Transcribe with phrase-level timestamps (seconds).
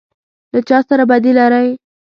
[0.53, 1.69] _له چا سره بدي لری؟